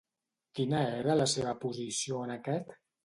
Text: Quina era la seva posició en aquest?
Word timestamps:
Quina 0.59 0.79
era 1.01 1.17
la 1.19 1.27
seva 1.33 1.53
posició 1.67 2.23
en 2.29 2.35
aquest? 2.37 2.75